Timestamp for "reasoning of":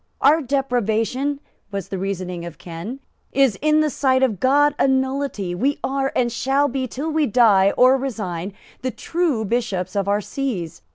1.99-2.57